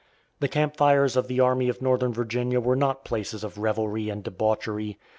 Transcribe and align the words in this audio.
The 0.39 0.47
camp 0.47 0.77
fires 0.77 1.15
of 1.15 1.27
the 1.27 1.39
Army 1.41 1.69
of 1.69 1.79
Northern 1.79 2.11
Virginia 2.11 2.59
were 2.59 2.75
not 2.75 3.05
places 3.05 3.43
of 3.43 3.59
revelry 3.59 4.09
and 4.09 4.23
debauchery. 4.23 4.97